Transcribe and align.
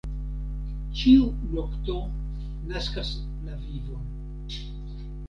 Ĉiu 1.01 1.27
nokto 1.57 1.97
naskas 2.71 3.13
la 3.45 3.59
vivon. 3.67 4.09